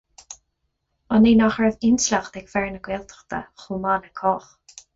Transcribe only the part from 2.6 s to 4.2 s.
na Gaeltachta chomh maith le